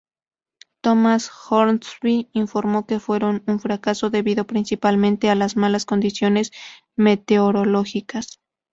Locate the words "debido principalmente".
4.09-5.29